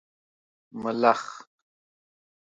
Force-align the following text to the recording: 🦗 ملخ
🦗 0.71 0.79
ملخ 0.83 1.21